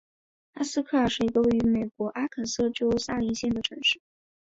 [0.55, 4.01] 哈斯克尔是一个位于美国阿肯色州萨林县的城市。